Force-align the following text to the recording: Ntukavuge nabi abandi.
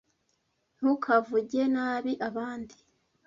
Ntukavuge 0.77 1.63
nabi 1.73 2.13
abandi. 2.27 2.75